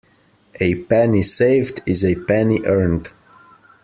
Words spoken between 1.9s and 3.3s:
a penny earned.